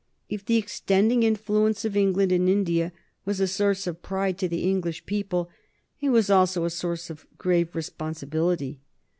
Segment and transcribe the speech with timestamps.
[0.29, 2.91] If the extending influence of England in India
[3.23, 5.51] was a source of pride to the English people,
[5.99, 8.79] it was also a source of grave responsibility.